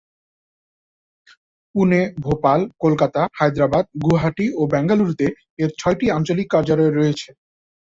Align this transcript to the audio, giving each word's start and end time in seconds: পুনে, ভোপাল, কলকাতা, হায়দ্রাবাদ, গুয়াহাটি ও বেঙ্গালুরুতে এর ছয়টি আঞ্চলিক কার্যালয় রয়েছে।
পুনে, 1.75 2.01
ভোপাল, 2.19 2.59
কলকাতা, 2.79 3.21
হায়দ্রাবাদ, 3.37 3.85
গুয়াহাটি 4.03 4.45
ও 4.53 4.71
বেঙ্গালুরুতে 4.73 5.27
এর 5.59 5.69
ছয়টি 5.79 6.05
আঞ্চলিক 6.11 6.47
কার্যালয় 6.53 6.91
রয়েছে। 6.91 7.29